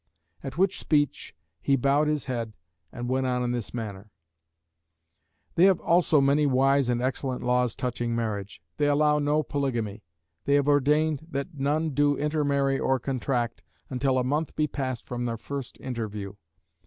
At 0.41 0.57
which 0.57 0.79
speech 0.79 1.35
he 1.61 1.75
bowed 1.75 2.07
his 2.07 2.25
head, 2.25 2.53
and 2.91 3.07
went 3.07 3.27
on 3.27 3.43
in 3.43 3.51
this 3.51 3.71
manner: 3.71 4.09
"They 5.53 5.65
have 5.65 5.79
also 5.79 6.19
many 6.19 6.47
wise 6.47 6.89
and 6.89 7.03
excellent 7.03 7.43
laws 7.43 7.75
touching 7.75 8.15
marriage. 8.15 8.63
They 8.77 8.87
allow 8.87 9.19
no 9.19 9.43
polygamy. 9.43 10.01
They 10.45 10.55
have 10.55 10.67
ordained 10.67 11.27
that 11.29 11.53
none 11.53 11.91
do 11.91 12.17
intermarry 12.17 12.79
or 12.79 12.97
contract, 12.97 13.61
until 13.91 14.17
a 14.17 14.23
month 14.23 14.55
be 14.55 14.65
past 14.65 15.05
from 15.05 15.25
their 15.25 15.37
first 15.37 15.79
interview. 15.79 16.33